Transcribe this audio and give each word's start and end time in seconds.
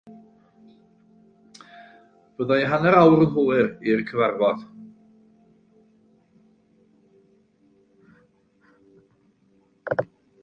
Bydda 2.41 2.55
i 2.61 2.63
hanner 2.69 2.97
awr 3.01 3.21
yn 3.25 3.35
hwyr 3.35 3.69
i'r 3.91 4.01
cyfarfod. 4.07 4.63